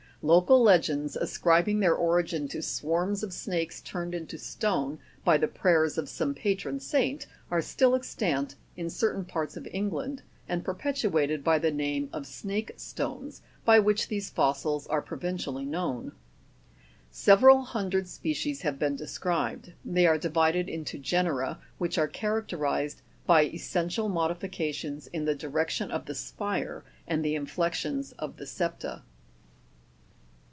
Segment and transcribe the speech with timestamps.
[0.23, 5.97] Local legends, ascribing their origin to swarms of snakes turned into stone by the prayers
[5.97, 11.57] of some patron saint, are still extant in certain parts of England, and perpetuated by
[11.57, 16.11] the name of snake stones, by which these fossils are provin v cially known.
[17.09, 23.43] Several hundred species have been described; they are divided into genera, which are characterized by
[23.43, 28.45] es sential modifications in the di rection of the spire, and the inflections of the
[28.45, 29.01] septa.